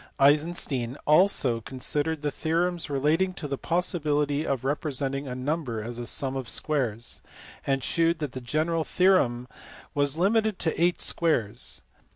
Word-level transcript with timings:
Eisenstein 0.19 0.97
also 1.05 1.61
considered 1.61 2.23
the 2.23 2.31
theorems 2.31 2.89
relating 2.89 3.35
to 3.35 3.47
the 3.47 3.55
possibility 3.55 4.47
of 4.47 4.63
representing 4.65 5.27
a 5.27 5.35
number 5.35 5.79
as 5.79 5.99
a 5.99 6.07
sum 6.07 6.35
of 6.35 6.49
squares, 6.49 7.21
and 7.67 7.83
shewed 7.83 8.17
that 8.17 8.31
the 8.31 8.41
general 8.41 8.83
theorem 8.83 9.47
was 9.93 10.17
limited 10.17 10.57
to 10.57 10.81
eight 10.83 10.99
squares. 10.99 11.83